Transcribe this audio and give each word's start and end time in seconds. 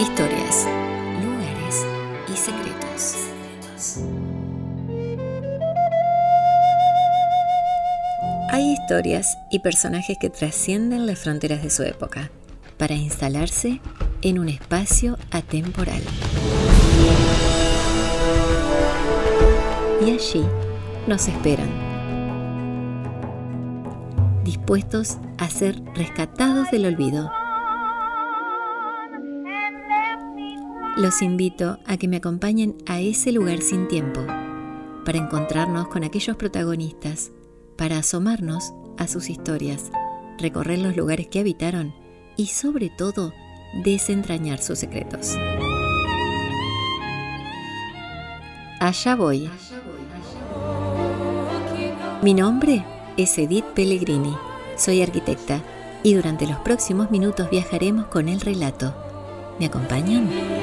Historias, 0.00 0.66
lugares 1.22 1.86
y 2.26 2.34
secretos. 2.34 3.16
Hay 8.50 8.72
historias 8.72 9.36
y 9.50 9.58
personajes 9.58 10.16
que 10.18 10.30
trascienden 10.30 11.06
las 11.06 11.18
fronteras 11.18 11.62
de 11.62 11.68
su 11.68 11.82
época 11.82 12.30
para 12.78 12.94
instalarse 12.94 13.82
en 14.22 14.38
un 14.38 14.48
espacio 14.48 15.18
atemporal. 15.30 16.00
Y 20.00 20.12
allí 20.12 20.46
nos 21.06 21.28
esperan, 21.28 21.68
dispuestos 24.44 25.18
a 25.36 25.50
ser 25.50 25.78
rescatados 25.94 26.70
del 26.70 26.86
olvido. 26.86 27.30
Los 31.00 31.22
invito 31.22 31.78
a 31.86 31.96
que 31.96 32.08
me 32.08 32.18
acompañen 32.18 32.76
a 32.84 33.00
ese 33.00 33.32
lugar 33.32 33.62
sin 33.62 33.88
tiempo, 33.88 34.20
para 35.06 35.16
encontrarnos 35.16 35.88
con 35.88 36.04
aquellos 36.04 36.36
protagonistas, 36.36 37.32
para 37.78 37.96
asomarnos 37.96 38.74
a 38.98 39.08
sus 39.08 39.30
historias, 39.30 39.90
recorrer 40.38 40.78
los 40.78 40.94
lugares 40.98 41.28
que 41.28 41.40
habitaron 41.40 41.94
y 42.36 42.48
sobre 42.48 42.90
todo 42.90 43.32
desentrañar 43.82 44.58
sus 44.58 44.80
secretos. 44.80 45.36
Allá 48.78 49.16
voy. 49.16 49.48
Mi 52.20 52.34
nombre 52.34 52.84
es 53.16 53.38
Edith 53.38 53.64
Pellegrini. 53.74 54.36
Soy 54.76 55.00
arquitecta 55.00 55.62
y 56.02 56.12
durante 56.12 56.46
los 56.46 56.58
próximos 56.58 57.10
minutos 57.10 57.48
viajaremos 57.48 58.08
con 58.08 58.28
el 58.28 58.42
relato. 58.42 58.94
¿Me 59.58 59.64
acompañan? 59.64 60.59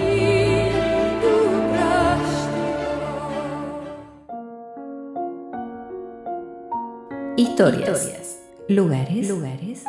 Historias, 7.50 8.40
lugares, 8.68 9.30
lugares 9.30 9.84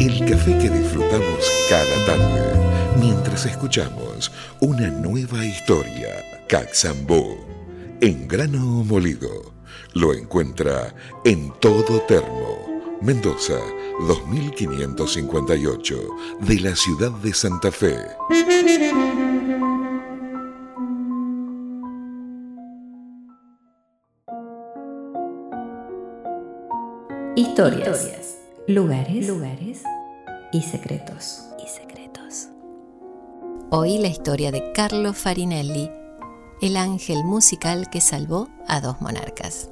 El 0.00 0.24
café 0.30 0.56
que 0.58 0.70
disfrutamos 0.70 1.50
cada 1.68 2.06
tarde 2.06 2.52
mientras 3.00 3.46
escuchamos 3.46 4.30
una 4.60 4.88
nueva 4.90 5.44
historia. 5.44 6.24
Caxambú. 6.48 7.36
En 8.00 8.28
grano 8.28 8.84
molido. 8.84 9.52
Lo 9.94 10.14
encuentra 10.14 10.94
en 11.24 11.52
todo 11.58 12.00
termo. 12.02 12.80
Mendoza, 13.00 13.58
2558, 14.06 15.96
de 16.42 16.60
la 16.60 16.76
ciudad 16.76 17.10
de 17.10 17.34
Santa 17.34 17.72
Fe. 17.72 17.96
Historias, 27.34 28.37
lugares, 28.68 29.26
lugares 29.26 29.82
y 30.52 30.60
secretos. 30.60 31.46
Y 31.64 31.66
secretos. 31.68 32.48
Hoy 33.70 33.96
la 33.96 34.08
historia 34.08 34.52
de 34.52 34.72
Carlo 34.72 35.14
Farinelli, 35.14 35.90
el 36.60 36.76
ángel 36.76 37.24
musical 37.24 37.88
que 37.88 38.02
salvó 38.02 38.50
a 38.66 38.82
dos 38.82 39.00
monarcas. 39.00 39.70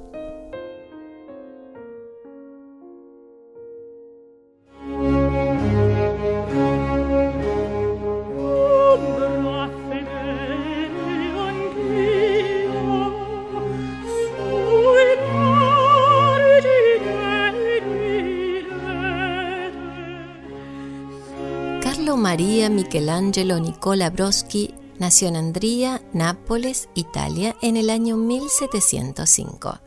Michelangelo 22.69 23.59
Nicola 23.59 24.09
Broschi 24.09 24.73
nació 24.99 25.27
en 25.27 25.35
Andría, 25.35 26.01
Nápoles, 26.13 26.89
Italia, 26.95 27.55
en 27.61 27.77
el 27.77 27.89
año 27.89 28.17
1705. 28.17 29.79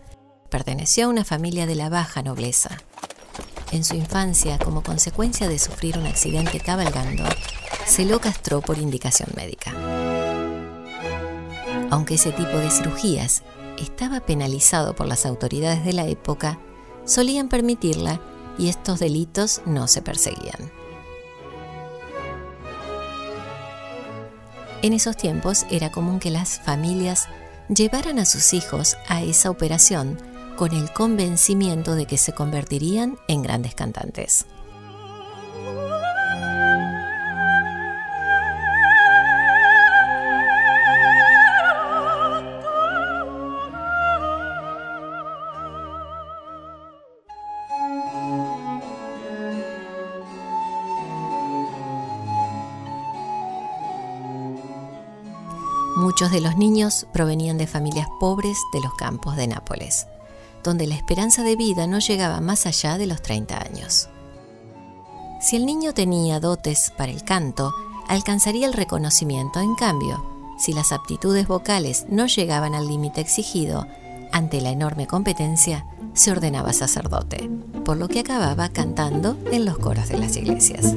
Perteneció 0.48 1.06
a 1.06 1.08
una 1.08 1.24
familia 1.24 1.66
de 1.66 1.74
la 1.74 1.88
baja 1.88 2.22
nobleza. 2.22 2.70
En 3.72 3.84
su 3.84 3.94
infancia, 3.94 4.58
como 4.58 4.82
consecuencia 4.82 5.48
de 5.48 5.58
sufrir 5.58 5.98
un 5.98 6.06
accidente 6.06 6.60
cabalgando, 6.60 7.24
se 7.86 8.04
lo 8.04 8.20
castró 8.20 8.60
por 8.60 8.78
indicación 8.78 9.28
médica. 9.36 9.72
Aunque 11.90 12.14
ese 12.14 12.32
tipo 12.32 12.56
de 12.56 12.70
cirugías 12.70 13.42
estaba 13.78 14.20
penalizado 14.20 14.94
por 14.94 15.06
las 15.06 15.26
autoridades 15.26 15.84
de 15.84 15.92
la 15.92 16.06
época, 16.06 16.58
solían 17.04 17.48
permitirla 17.48 18.20
y 18.58 18.68
estos 18.68 18.98
delitos 19.00 19.62
no 19.66 19.88
se 19.88 20.02
perseguían. 20.02 20.79
En 24.82 24.94
esos 24.94 25.16
tiempos 25.16 25.66
era 25.70 25.90
común 25.90 26.20
que 26.20 26.30
las 26.30 26.58
familias 26.58 27.28
llevaran 27.68 28.18
a 28.18 28.24
sus 28.24 28.54
hijos 28.54 28.96
a 29.08 29.22
esa 29.22 29.50
operación 29.50 30.18
con 30.56 30.72
el 30.72 30.90
convencimiento 30.92 31.94
de 31.94 32.06
que 32.06 32.16
se 32.16 32.32
convertirían 32.32 33.18
en 33.28 33.42
grandes 33.42 33.74
cantantes. 33.74 34.46
De 56.30 56.40
los 56.40 56.56
niños 56.56 57.08
provenían 57.12 57.58
de 57.58 57.66
familias 57.66 58.06
pobres 58.20 58.56
de 58.72 58.80
los 58.80 58.94
campos 58.94 59.34
de 59.34 59.48
Nápoles, 59.48 60.06
donde 60.62 60.86
la 60.86 60.94
esperanza 60.94 61.42
de 61.42 61.56
vida 61.56 61.88
no 61.88 61.98
llegaba 61.98 62.40
más 62.40 62.66
allá 62.66 62.98
de 62.98 63.06
los 63.06 63.20
30 63.20 63.60
años. 63.60 64.08
Si 65.40 65.56
el 65.56 65.66
niño 65.66 65.92
tenía 65.92 66.38
dotes 66.38 66.92
para 66.96 67.10
el 67.10 67.24
canto, 67.24 67.74
alcanzaría 68.06 68.68
el 68.68 68.74
reconocimiento. 68.74 69.58
En 69.58 69.74
cambio, 69.74 70.24
si 70.56 70.72
las 70.72 70.92
aptitudes 70.92 71.48
vocales 71.48 72.06
no 72.08 72.26
llegaban 72.26 72.76
al 72.76 72.86
límite 72.86 73.20
exigido, 73.20 73.88
ante 74.30 74.60
la 74.60 74.70
enorme 74.70 75.08
competencia, 75.08 75.84
se 76.14 76.30
ordenaba 76.30 76.72
sacerdote, 76.72 77.50
por 77.84 77.96
lo 77.96 78.06
que 78.06 78.20
acababa 78.20 78.68
cantando 78.68 79.36
en 79.50 79.64
los 79.64 79.78
coros 79.78 80.08
de 80.08 80.18
las 80.18 80.36
iglesias. 80.36 80.94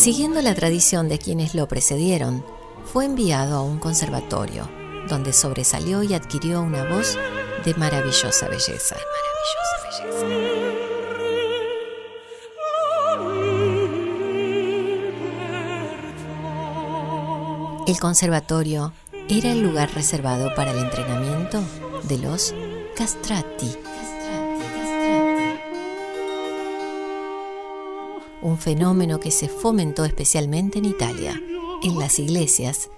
Siguiendo 0.00 0.40
la 0.40 0.54
tradición 0.54 1.10
de 1.10 1.18
quienes 1.18 1.54
lo 1.54 1.68
precedieron, 1.68 2.42
fue 2.90 3.04
enviado 3.04 3.56
a 3.56 3.62
un 3.62 3.78
conservatorio, 3.78 4.66
donde 5.10 5.34
sobresalió 5.34 6.02
y 6.02 6.14
adquirió 6.14 6.62
una 6.62 6.84
voz 6.84 7.18
de 7.66 7.74
maravillosa 7.74 8.48
belleza. 8.48 8.96
El 17.86 18.00
conservatorio 18.00 18.94
era 19.28 19.52
el 19.52 19.60
lugar 19.62 19.92
reservado 19.94 20.54
para 20.54 20.70
el 20.70 20.78
entrenamiento 20.78 21.60
de 22.04 22.16
los 22.16 22.54
castrati. 22.96 23.76
Un 28.42 28.58
fenómeno 28.58 29.20
que 29.20 29.30
se 29.30 29.48
fomentó 29.48 30.04
especialmente 30.04 30.78
en 30.78 30.86
Italia, 30.86 31.40
en 31.82 31.98
las 31.98 32.18
iglesias, 32.18 32.90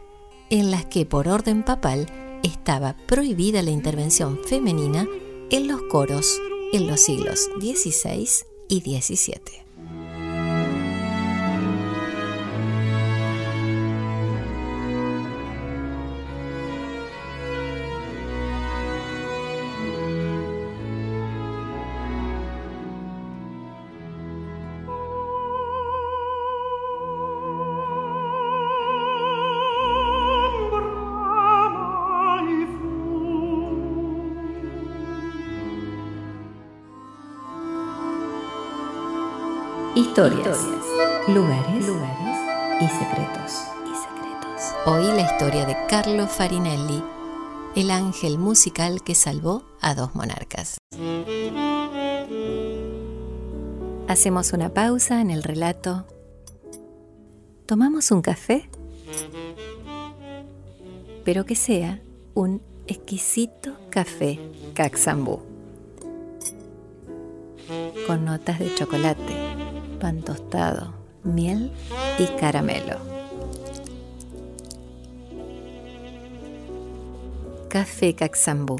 en 0.50 0.70
las 0.70 0.86
que 0.86 1.06
por 1.06 1.28
orden 1.28 1.62
papal 1.62 2.06
estaba 2.42 2.96
prohibida 3.06 3.62
la 3.62 3.70
intervención 3.70 4.38
femenina 4.44 5.06
en 5.50 5.68
los 5.68 5.82
coros 5.82 6.40
en 6.72 6.86
los 6.86 7.00
siglos 7.00 7.50
XVI 7.60 8.28
y 8.68 8.80
XVII. 8.80 9.62
Historias, 39.94 40.58
lugares, 41.28 41.86
lugares 41.86 42.80
y 42.80 42.86
secretos. 42.86 43.62
y 43.84 43.94
secretos. 43.94 44.74
Hoy 44.86 45.04
la 45.04 45.30
historia 45.30 45.66
de 45.66 45.76
Carlo 45.86 46.26
Farinelli, 46.26 47.04
el 47.76 47.90
ángel 47.90 48.38
musical 48.38 49.02
que 49.02 49.14
salvó 49.14 49.64
a 49.82 49.94
dos 49.94 50.14
monarcas. 50.14 50.78
Hacemos 54.08 54.54
una 54.54 54.72
pausa 54.72 55.20
en 55.20 55.30
el 55.30 55.42
relato. 55.42 56.06
¿Tomamos 57.66 58.10
un 58.12 58.22
café? 58.22 58.70
Pero 61.22 61.44
que 61.44 61.54
sea 61.54 62.00
un 62.32 62.62
exquisito 62.86 63.76
café 63.90 64.40
Caxambú, 64.72 65.42
con 68.06 68.24
notas 68.24 68.58
de 68.58 68.74
chocolate 68.74 69.51
pan 70.02 70.20
tostado, 70.20 70.92
miel 71.22 71.70
y 72.18 72.24
caramelo. 72.40 72.96
Café 77.68 78.12
Caxambú, 78.12 78.78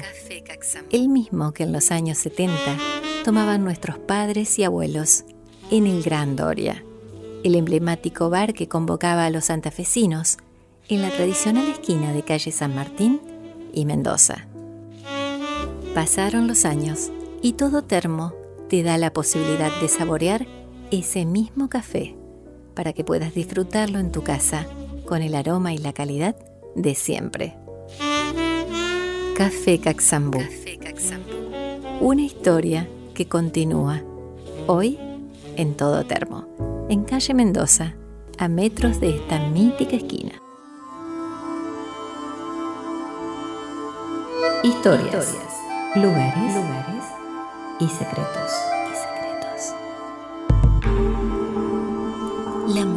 el 0.91 1.07
mismo 1.07 1.53
que 1.53 1.63
en 1.63 1.71
los 1.71 1.91
años 1.91 2.17
70 2.17 2.53
tomaban 3.23 3.63
nuestros 3.63 3.97
padres 3.99 4.59
y 4.59 4.65
abuelos 4.65 5.23
en 5.71 5.87
el 5.87 6.03
Gran 6.03 6.35
Doria, 6.35 6.83
el 7.45 7.55
emblemático 7.55 8.29
bar 8.29 8.53
que 8.53 8.67
convocaba 8.67 9.25
a 9.25 9.29
los 9.29 9.45
santafesinos 9.45 10.37
en 10.89 11.01
la 11.01 11.09
tradicional 11.09 11.69
esquina 11.69 12.11
de 12.11 12.23
calle 12.23 12.51
San 12.51 12.75
Martín 12.75 13.21
y 13.73 13.85
Mendoza. 13.85 14.45
Pasaron 15.95 16.49
los 16.49 16.65
años 16.65 17.11
y 17.41 17.53
todo 17.53 17.81
termo 17.81 18.33
te 18.67 18.83
da 18.83 18.97
la 18.97 19.13
posibilidad 19.13 19.71
de 19.79 19.87
saborear 19.87 20.62
ese 20.99 21.25
mismo 21.25 21.69
café 21.69 22.15
para 22.75 22.93
que 22.93 23.03
puedas 23.03 23.33
disfrutarlo 23.33 23.97
en 23.97 24.11
tu 24.11 24.21
casa 24.21 24.67
con 25.05 25.23
el 25.23 25.33
aroma 25.33 25.73
y 25.73 25.79
la 25.79 25.91
calidad 25.91 26.35
de 26.75 26.93
siempre. 26.93 27.55
Café 29.35 29.79
Caxambú. 29.79 30.39
Una 31.99 32.21
historia 32.21 32.87
que 33.15 33.27
continúa 33.27 34.03
hoy 34.67 34.99
en 35.55 35.75
todo 35.75 36.05
termo, 36.05 36.45
en 36.89 37.03
calle 37.03 37.33
Mendoza, 37.33 37.95
a 38.37 38.47
metros 38.47 38.99
de 38.99 39.15
esta 39.17 39.39
mítica 39.49 39.95
esquina. 39.95 40.33
Historias, 44.63 45.35
lugares, 45.95 46.55
lugares 46.55 47.03
y 47.79 47.87
secretos. 47.87 48.72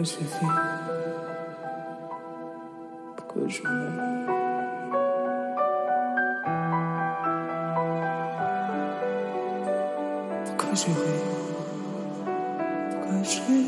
Pourquoi 0.00 0.14
je 0.14 0.20
l'ai 0.20 0.24
fait 0.24 0.46
Pourquoi 3.16 3.42
je 3.48 3.62
m'en 3.62 3.70
Pourquoi 10.46 10.74
j'aurais 10.74 11.20
Pourquoi 12.90 13.16
j'aurais 13.24 13.66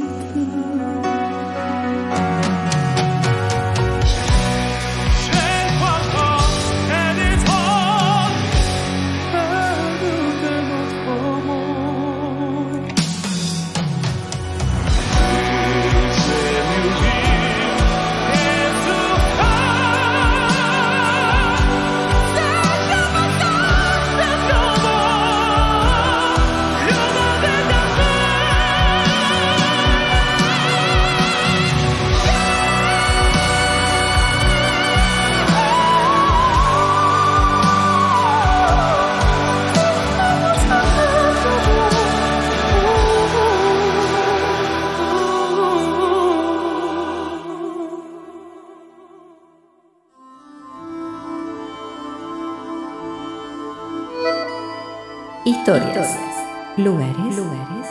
lugares, 56.83 57.37
lugares 57.37 57.87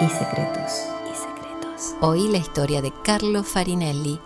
y 0.00 0.06
secretos. 0.08 0.84
y 1.10 1.14
secretos. 1.16 1.94
Hoy 2.02 2.28
la 2.28 2.36
historia 2.36 2.82
de 2.82 2.92
Carlo 3.02 3.42
Farinelli, 3.42 4.20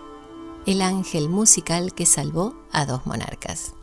el 0.65 0.81
ángel 0.81 1.29
musical 1.29 1.93
que 1.93 2.05
salvó 2.05 2.55
a 2.73 2.85
dos 2.85 3.05
monarcas. 3.05 3.73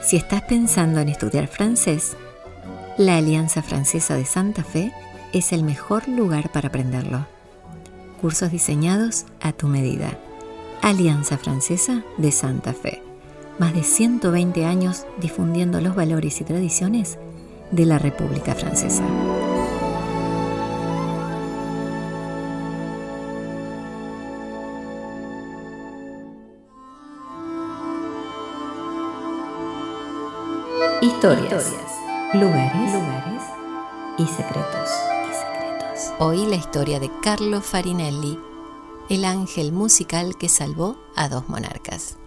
Si 0.00 0.16
estás 0.16 0.42
pensando 0.42 1.00
en 1.00 1.08
estudiar 1.08 1.48
francés, 1.48 2.16
la 2.98 3.16
Alianza 3.16 3.62
Francesa 3.62 4.14
de 4.14 4.26
Santa 4.26 4.62
Fe 4.62 4.92
es 5.32 5.52
el 5.52 5.64
mejor 5.64 6.06
lugar 6.08 6.52
para 6.52 6.68
aprenderlo. 6.68 7.26
Cursos 8.20 8.52
diseñados 8.52 9.24
a 9.40 9.52
tu 9.52 9.66
medida 9.66 10.18
Alianza 10.82 11.36
Francesa 11.36 12.04
de 12.16 12.30
Santa 12.32 12.74
Fe. 12.74 13.09
Más 13.60 13.74
de 13.74 13.82
120 13.82 14.64
años 14.64 15.04
difundiendo 15.20 15.82
los 15.82 15.94
valores 15.94 16.40
y 16.40 16.44
tradiciones 16.44 17.18
de 17.70 17.84
la 17.84 17.98
República 17.98 18.54
Francesa. 18.54 19.04
Historias, 31.02 31.70
lugares, 32.32 32.94
lugares 32.94 33.42
y 34.16 34.24
secretos. 34.24 34.90
y 35.28 35.34
secretos. 35.34 36.12
Hoy 36.18 36.46
la 36.46 36.56
historia 36.56 36.98
de 36.98 37.10
Carlo 37.22 37.60
Farinelli 37.60 38.38
el 39.10 39.24
ángel 39.24 39.72
musical 39.72 40.36
que 40.38 40.48
salvó 40.48 40.96
a 41.16 41.28
dos 41.28 41.48
monarcas. 41.48 42.19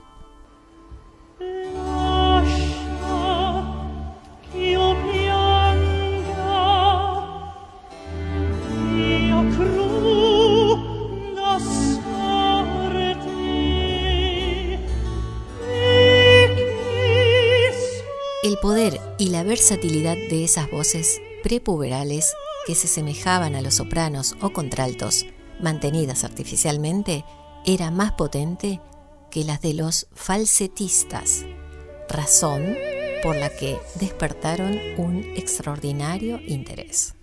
Y 19.23 19.27
la 19.27 19.43
versatilidad 19.43 20.17
de 20.17 20.43
esas 20.43 20.69
voces 20.69 21.21
prepuberales 21.43 22.33
que 22.67 22.75
se 22.75 22.89
semejaban 22.89 23.55
a 23.55 23.61
los 23.61 23.75
sopranos 23.75 24.35
o 24.41 24.51
contraltos 24.51 25.25
mantenidas 25.61 26.25
artificialmente, 26.25 27.23
era 27.65 27.89
más 27.89 28.11
potente 28.11 28.81
que 29.31 29.45
las 29.45 29.61
de 29.61 29.75
los 29.75 30.07
falsetistas, 30.11 31.45
razón 32.09 32.75
por 33.23 33.37
la 33.37 33.47
que 33.47 33.79
despertaron 33.95 34.77
un 34.97 35.23
extraordinario 35.37 36.41
interés. 36.45 37.15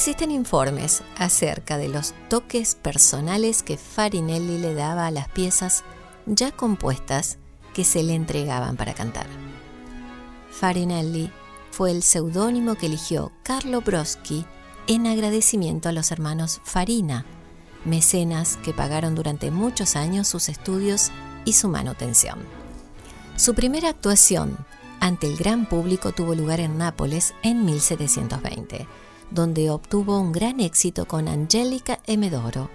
Existen 0.00 0.30
informes 0.30 1.02
acerca 1.18 1.76
de 1.76 1.90
los 1.90 2.14
toques 2.30 2.74
personales 2.74 3.62
que 3.62 3.76
Farinelli 3.76 4.56
le 4.56 4.72
daba 4.72 5.06
a 5.06 5.10
las 5.10 5.28
piezas 5.28 5.84
ya 6.24 6.52
compuestas 6.52 7.36
que 7.74 7.84
se 7.84 8.02
le 8.02 8.14
entregaban 8.14 8.78
para 8.78 8.94
cantar. 8.94 9.26
Farinelli 10.50 11.30
fue 11.70 11.90
el 11.90 12.02
seudónimo 12.02 12.76
que 12.76 12.86
eligió 12.86 13.30
Carlo 13.42 13.82
Broschi 13.82 14.46
en 14.86 15.06
agradecimiento 15.06 15.90
a 15.90 15.92
los 15.92 16.10
hermanos 16.12 16.62
Farina, 16.64 17.26
mecenas 17.84 18.56
que 18.56 18.72
pagaron 18.72 19.14
durante 19.14 19.50
muchos 19.50 19.96
años 19.96 20.28
sus 20.28 20.48
estudios 20.48 21.10
y 21.44 21.52
su 21.52 21.68
manutención. 21.68 22.38
Su 23.36 23.54
primera 23.54 23.90
actuación 23.90 24.56
ante 24.98 25.26
el 25.26 25.36
gran 25.36 25.68
público 25.68 26.12
tuvo 26.12 26.34
lugar 26.34 26.60
en 26.60 26.78
Nápoles 26.78 27.34
en 27.42 27.66
1720 27.66 28.88
donde 29.30 29.70
obtuvo 29.70 30.20
un 30.20 30.32
gran 30.32 30.60
éxito 30.60 31.06
con 31.06 31.28
Angélica 31.28 31.98
Emedoro. 32.06 32.70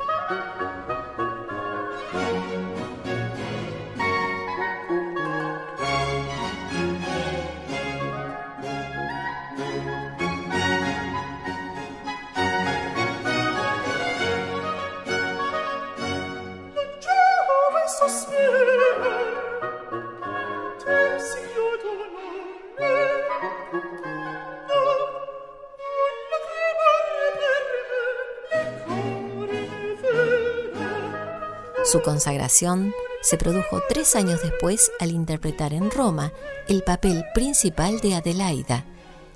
Su 31.85 32.01
consagración 32.01 32.93
se 33.21 33.37
produjo 33.37 33.79
tres 33.87 34.15
años 34.15 34.41
después 34.41 34.91
al 34.99 35.11
interpretar 35.11 35.71
en 35.71 35.91
Roma 35.91 36.33
el 36.67 36.81
papel 36.81 37.23
principal 37.35 37.99
de 37.99 38.15
Adelaida 38.15 38.85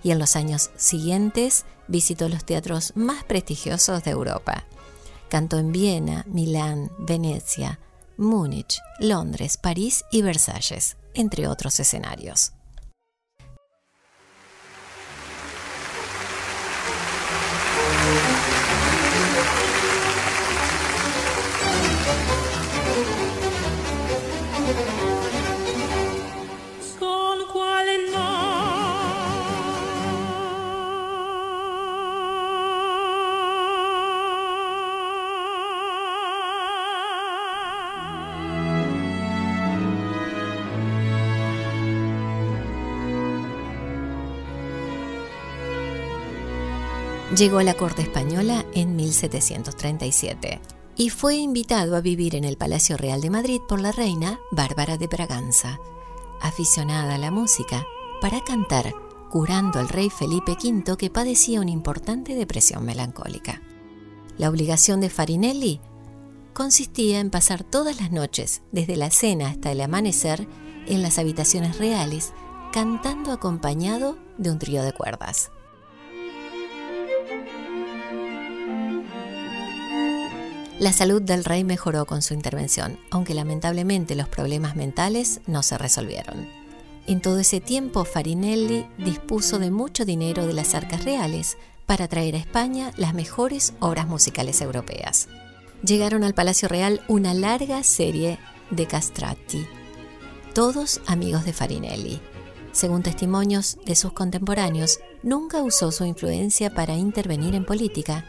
y 0.02 0.10
en 0.10 0.18
los 0.18 0.36
años 0.36 0.72
siguientes 0.76 1.66
visitó 1.88 2.28
los 2.28 2.44
teatros 2.44 2.94
más 2.96 3.24
prestigiosos 3.24 4.04
de 4.04 4.12
Europa. 4.12 4.66
Cantó 5.30 5.60
en 5.60 5.72
Viena, 5.72 6.26
Milán, 6.28 6.92
Venecia, 6.98 7.80
Múnich, 8.18 8.80
Londres, 8.98 9.58
París 9.58 10.04
y 10.12 10.24
Versalles, 10.24 10.98
entre 11.14 11.48
otros 11.48 11.80
escenarios. 11.80 12.54
Llegó 47.40 47.60
a 47.60 47.64
la 47.64 47.76
corte 47.76 48.02
española 48.02 48.66
en 48.74 48.98
1737 48.98 50.60
y 50.98 51.10
fue 51.10 51.38
invitado 51.38 51.96
a 51.96 52.02
vivir 52.02 52.36
en 52.36 52.44
el 52.44 52.58
Palacio 52.58 52.98
Real 52.98 53.22
de 53.22 53.30
Madrid 53.30 53.62
por 53.66 53.80
la 53.80 53.94
reina 53.94 54.42
Bárbara 54.52 54.98
de 54.98 55.08
Braganza, 55.08 55.80
aficionada 56.42 57.16
a 57.16 57.18
la 57.18 57.32
música, 57.32 57.88
para 58.20 58.44
cantar, 58.44 58.94
curando 59.30 59.80
al 59.80 59.88
rey 59.88 60.10
Felipe 60.10 60.58
V 60.62 60.98
que 60.98 61.10
padecía 61.10 61.62
una 61.62 61.72
importante 61.72 62.36
depresión 62.36 62.84
melancólica. 62.84 63.62
La 64.38 64.50
obligación 64.50 65.00
de 65.00 65.10
Farinelli 65.10 65.80
consistía 66.54 67.22
en 67.22 67.30
pasar 67.30 67.64
todas 67.64 68.02
las 68.02 68.12
noches, 68.12 68.64
desde 68.74 68.98
la 68.98 69.12
cena 69.12 69.48
hasta 69.48 69.72
el 69.72 69.80
amanecer, 69.80 70.46
en 70.88 71.02
las 71.02 71.18
habitaciones 71.18 71.78
reales, 71.78 72.34
cantando 72.74 73.32
acompañado 73.32 74.18
de 74.38 74.52
un 74.52 74.60
trío 74.60 74.84
de 74.84 74.92
cuerdas. 74.92 75.52
La 80.80 80.94
salud 80.94 81.22
del 81.22 81.44
rey 81.44 81.66
mejoró 81.66 82.06
con 82.06 82.22
su 82.22 82.34
intervención, 82.34 82.98
aunque 83.12 83.34
lamentablemente 83.34 84.16
los 84.16 84.30
problemas 84.30 84.78
mentales 84.78 85.42
no 85.46 85.62
se 85.62 85.78
resolvieron. 85.78 86.48
En 87.06 87.20
todo 87.20 87.40
ese 87.40 87.60
tiempo, 87.60 88.06
Farinelli 88.06 88.86
dispuso 88.98 89.60
de 89.60 89.72
mucho 89.72 90.06
dinero 90.06 90.48
de 90.48 90.54
las 90.54 90.76
arcas 90.76 91.04
reales 91.04 91.58
para 91.86 92.08
traer 92.08 92.36
a 92.36 92.38
España 92.38 92.94
las 92.96 93.14
mejores 93.14 93.74
obras 93.82 94.08
musicales 94.08 94.62
europeas. 94.62 95.28
Llegaron 95.84 96.24
al 96.24 96.34
Palacio 96.34 96.70
Real 96.70 97.02
una 97.10 97.34
larga 97.34 97.84
serie 97.84 98.40
de 98.72 98.86
castrati, 98.86 99.68
todos 100.54 101.02
amigos 101.08 101.44
de 101.44 101.52
Farinelli. 101.52 102.22
Según 102.72 103.04
testimonios 103.04 103.80
de 103.86 103.96
sus 103.96 104.14
contemporáneos, 104.14 105.00
nunca 105.24 105.62
usó 105.62 105.92
su 105.92 106.06
influencia 106.06 106.74
para 106.74 106.96
intervenir 106.96 107.54
en 107.54 107.66
política 107.66 108.24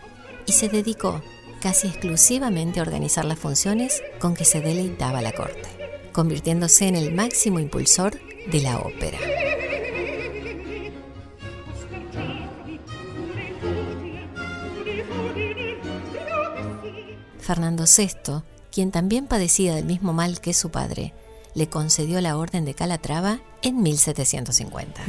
y 0.47 0.53
se 0.53 0.69
dedicó 0.69 1.23
casi 1.61 1.89
exclusivamente 1.89 2.81
a 2.81 2.83
organizar 2.83 3.25
las 3.25 3.39
funciones 3.39 4.03
con 4.19 4.35
que 4.35 4.45
se 4.45 4.61
deleitaba 4.61 5.23
la 5.23 5.33
corte, 5.33 5.69
convirtiéndose 6.13 6.89
en 6.89 6.97
el 6.97 7.13
máximo 7.13 7.61
impulsor 7.61 8.19
de 8.51 8.61
la 8.61 8.79
ópera. 8.79 9.19
Fernando 17.39 17.85
VI, 17.85 18.43
quien 18.71 18.91
también 18.91 19.27
padecía 19.27 19.75
del 19.75 19.85
mismo 19.85 20.13
mal 20.13 20.41
que 20.41 20.55
su 20.55 20.71
padre, 20.71 21.13
le 21.55 21.69
concedió 21.69 22.21
la 22.21 22.37
Orden 22.37 22.65
de 22.65 22.75
Calatrava 22.75 23.41
en 23.63 23.83
1750. 23.83 25.03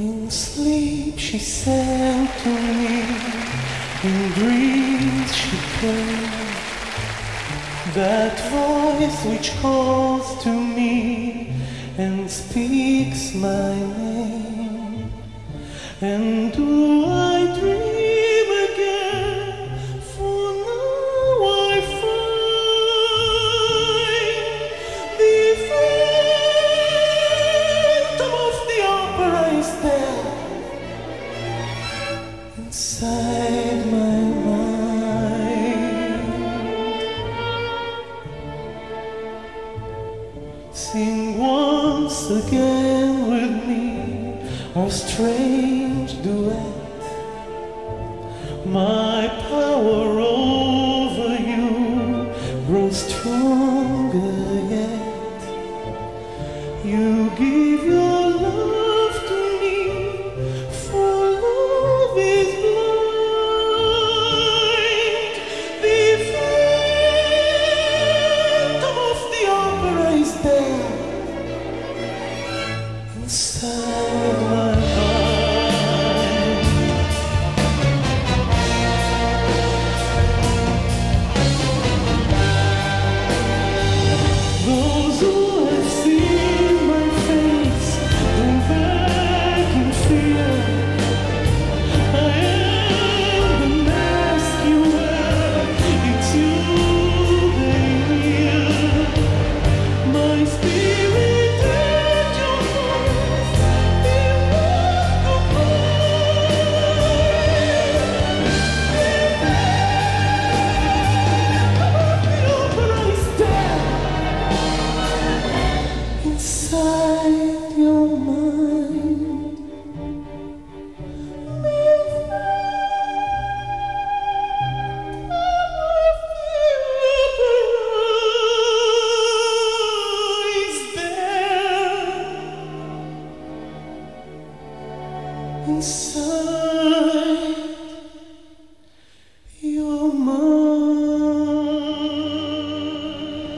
In 4.03 4.31
that 7.93 8.39
voice 8.49 9.25
which 9.25 9.51
calls 9.59 10.41
to 10.43 10.49
me 10.49 11.53
and 11.97 12.29
speaks 12.31 13.33
my 13.33 13.75
name. 13.75 15.11
And 15.99 16.53
do 16.53 17.05
I 17.05 17.53
dream 17.59 18.49
again? 18.69 19.79
For 20.15 20.53
now 20.67 21.43
I 21.43 21.81
find 22.01 22.31
the 25.19 25.39
phantom 28.07 28.33
of 28.47 28.55
the 28.69 28.79
opera 28.87 29.43
is 29.59 29.71
there 29.81 30.25
inside 32.57 33.81
my 33.91 34.10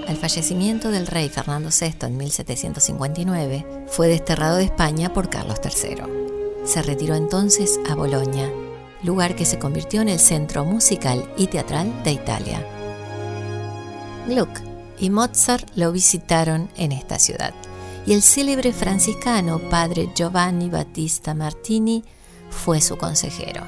Al 0.07 0.15
fallecimiento 0.15 0.89
del 0.89 1.07
rey 1.07 1.27
Fernando 1.27 1.69
VI 1.69 2.07
en 2.07 2.15
1759, 2.15 3.85
fue 3.87 4.07
desterrado 4.07 4.55
de 4.55 4.63
España 4.63 5.11
por 5.11 5.29
Carlos 5.29 5.59
III. 5.61 6.03
Se 6.63 6.81
retiró 6.81 7.15
entonces 7.15 7.77
a 7.89 7.95
Bolonia, 7.95 8.49
lugar 9.03 9.35
que 9.35 9.43
se 9.43 9.59
convirtió 9.59 10.01
en 10.01 10.07
el 10.07 10.19
centro 10.19 10.63
musical 10.63 11.29
y 11.35 11.47
teatral 11.47 11.91
de 12.05 12.13
Italia. 12.13 12.65
Gluck 14.29 14.61
y 14.97 15.09
Mozart 15.09 15.69
lo 15.75 15.91
visitaron 15.91 16.69
en 16.77 16.93
esta 16.93 17.19
ciudad, 17.19 17.53
y 18.05 18.13
el 18.13 18.21
célebre 18.21 18.73
franciscano 18.73 19.59
padre 19.69 20.09
Giovanni 20.15 20.69
Battista 20.69 21.33
Martini 21.33 22.03
fue 22.49 22.81
su 22.81 22.97
consejero. 22.97 23.63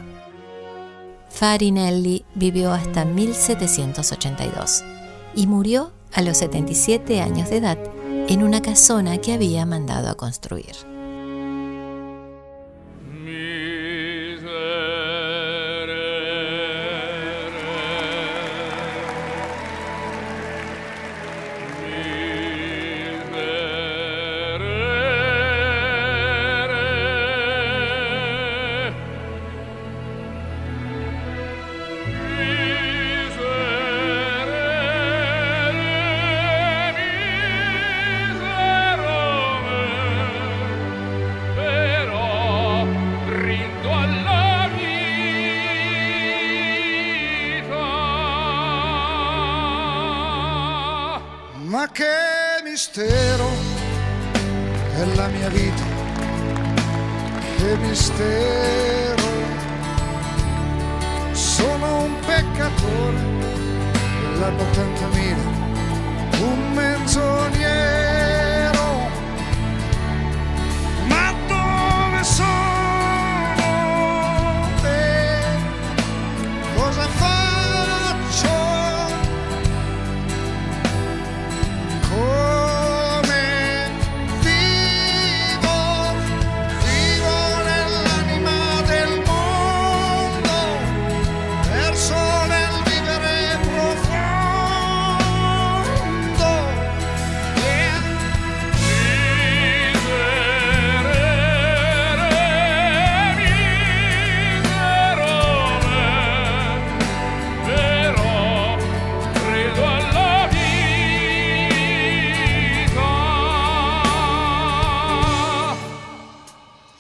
Farinelli 1.30 2.26
vivió 2.34 2.72
hasta 2.72 3.06
1782 3.06 4.84
y 5.36 5.48
murió 5.48 5.92
a 6.14 6.22
los 6.22 6.38
77 6.38 7.22
años 7.22 7.50
de 7.50 7.58
edad 7.58 7.78
en 8.28 8.42
una 8.42 8.62
casona 8.62 9.18
que 9.18 9.34
había 9.34 9.66
mandado 9.66 10.10
a 10.10 10.16
construir. 10.16 10.95
È 55.12 55.16
la 55.16 55.28
mia 55.28 55.50
vita, 55.50 55.84
che 57.58 57.78
mistero. 57.78 59.24
Sono 61.32 62.04
un 62.04 62.20
peccatore. 62.26 63.34
Dell'anno 64.22 64.64
80.000, 64.64 65.55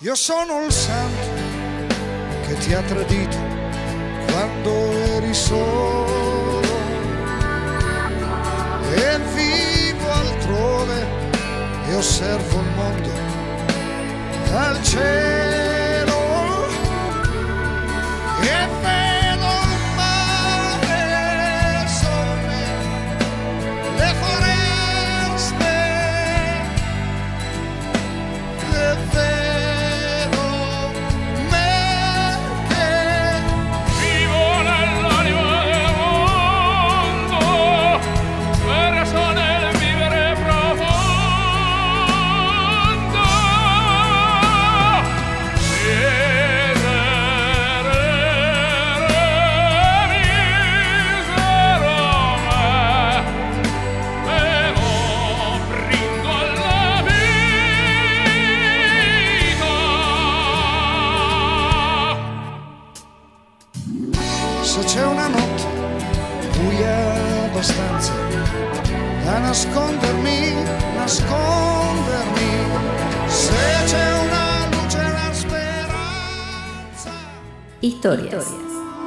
Io 0.05 0.13
sono 0.13 0.63
il 0.63 0.71
santo 0.71 1.43
che 2.45 2.55
ti 2.59 2.73
ha 2.75 2.81
tradito 2.83 3.37
quando 4.27 4.91
eri 4.91 5.33
solo. 5.33 6.61
E 8.93 9.19
vivo 9.33 10.11
altrove 10.11 11.07
e 11.87 11.95
osservo 11.95 12.59
il 12.59 12.67
mondo 12.75 13.09
dal 14.51 14.83
cielo. 14.83 16.67
E 18.41 19.14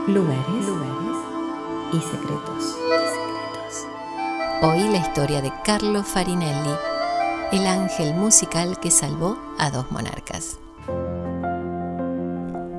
lugares, 0.09 0.67
y 1.93 2.01
secretos. 2.01 2.77
Hoy 4.63 4.89
la 4.89 4.99
historia 4.99 5.43
de 5.43 5.53
Carlo 5.65 6.03
Farinelli, 6.03 6.75
el 7.53 7.67
ángel 7.67 8.15
musical 8.15 8.81
que 8.81 8.91
salvó 8.91 9.39
a 9.59 9.71
dos 9.71 9.91
monarcas. 9.91 10.59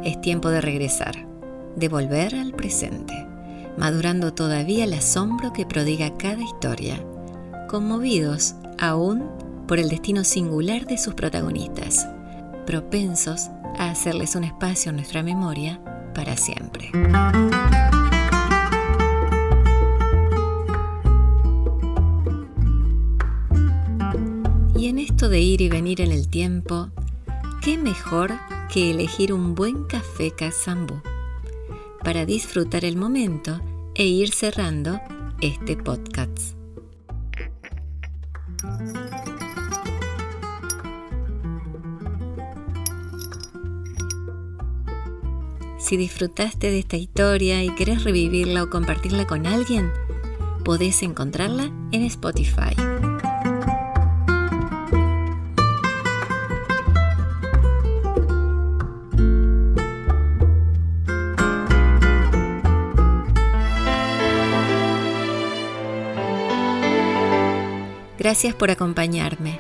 Es 0.04 0.20
tiempo 0.22 0.50
de 0.50 0.62
regresar, 0.62 1.28
de 1.76 1.88
volver 1.88 2.34
al 2.34 2.54
presente, 2.54 3.14
madurando 3.78 4.34
todavía 4.34 4.86
el 4.86 4.94
asombro 4.94 5.54
que 5.54 5.68
prodiga 5.68 6.18
cada 6.18 6.42
historia, 6.42 7.04
conmovidos 7.68 8.56
aún 8.80 9.30
por 9.68 9.78
el 9.78 9.90
destino 9.90 10.24
singular 10.24 10.88
de 10.88 10.98
sus 10.98 11.14
protagonistas, 11.14 12.08
propensos 12.66 13.50
a 13.78 13.92
hacerles 13.92 14.36
un 14.36 14.46
espacio 14.46 14.90
en 14.90 14.96
nuestra 14.96 15.22
memoria 15.22 15.80
para 16.20 16.36
siempre. 16.36 16.92
Y 24.78 24.88
en 24.88 25.00
esto 25.00 25.30
de 25.30 25.40
ir 25.40 25.62
y 25.62 25.70
venir 25.70 26.02
en 26.02 26.12
el 26.12 26.28
tiempo, 26.28 26.90
¿qué 27.62 27.78
mejor 27.78 28.34
que 28.68 28.92
elegir 28.92 29.32
un 29.32 29.56
buen 29.56 29.86
café 29.86 30.32
Kazambú 30.32 31.02
para 32.04 32.26
disfrutar 32.26 32.84
el 32.84 32.98
momento 32.98 33.62
e 33.96 34.04
ir 34.06 34.34
cerrando 34.34 35.00
este 35.40 35.78
podcast? 35.78 36.59
Si 45.90 45.98
disfrutaste 45.98 46.70
de 46.70 46.78
esta 46.78 46.98
historia 46.98 47.64
y 47.64 47.74
querés 47.74 48.04
revivirla 48.04 48.62
o 48.62 48.70
compartirla 48.70 49.26
con 49.26 49.48
alguien, 49.48 49.92
podés 50.64 51.02
encontrarla 51.02 51.72
en 51.92 52.04
Spotify. 52.04 52.76
Gracias 68.20 68.54
por 68.54 68.70
acompañarme. 68.70 69.60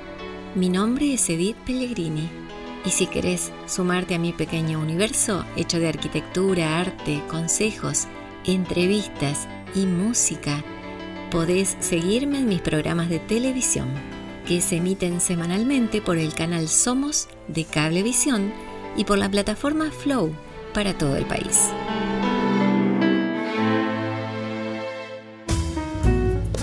Mi 0.54 0.70
nombre 0.70 1.12
es 1.16 1.28
Edith 1.28 1.58
Pellegrini 1.66 2.49
y 2.90 2.92
si 2.92 3.06
querés 3.06 3.52
sumarte 3.68 4.16
a 4.16 4.18
mi 4.18 4.34
pequeño 4.34 4.80
universo 4.80 5.46
hecho 5.56 5.78
de 5.78 5.90
arquitectura, 5.90 6.80
arte, 6.80 7.22
consejos, 7.30 8.08
entrevistas 8.46 9.48
y 9.76 9.86
música, 9.86 10.64
podés 11.30 11.78
seguirme 11.82 12.40
en 12.40 12.48
mis 12.48 12.62
programas 12.62 13.08
de 13.10 13.20
televisión 13.20 13.90
que 14.48 14.60
se 14.60 14.78
emiten 14.78 15.22
semanalmente 15.22 16.02
por 16.02 16.18
el 16.18 16.34
canal 16.34 16.68
Somos 16.68 17.28
de 17.48 17.64
Cablevisión 17.64 18.52
y 18.98 19.04
por 19.04 19.20
la 19.20 19.30
plataforma 19.30 19.92
Flow 19.92 20.34
para 20.74 20.98
todo 20.98 21.16
el 21.16 21.26
país. 21.26 21.70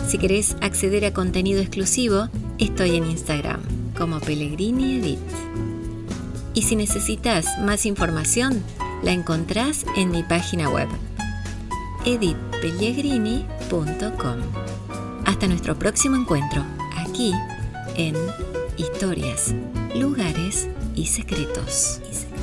Si 0.09 0.19
querés 0.19 0.57
acceder 0.61 1.05
a 1.05 1.13
contenido 1.13 1.61
exclusivo, 1.61 2.29
estoy 2.59 2.97
en 2.97 3.05
Instagram 3.05 3.61
como 3.97 4.19
Pellegrini 4.19 4.97
Edit. 4.97 5.21
Y 6.57 6.63
si 6.63 6.75
necesitas 6.75 7.59
más 7.59 7.85
información, 7.85 8.65
la 9.03 9.13
encontrás 9.13 9.85
en 9.95 10.11
mi 10.11 10.23
página 10.23 10.71
web 10.71 10.89
editpellegrini.com. 12.07 14.39
Hasta 15.27 15.49
nuestro 15.49 15.79
próximo 15.79 16.17
encuentro, 16.17 16.65
aquí 16.97 17.35
en 17.97 18.17
Historias, 18.79 19.55
Lugares 19.95 20.69
y 20.95 21.05
Secretos. 21.07 22.01
Y 22.11 22.15
secretos. 22.15 22.36